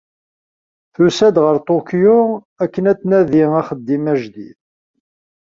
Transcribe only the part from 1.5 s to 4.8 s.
Tokyo akken ad tnadi axeddim ajdid.